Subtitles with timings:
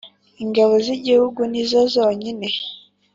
[0.43, 2.47] ingabo z'igihugu nizo zonyine,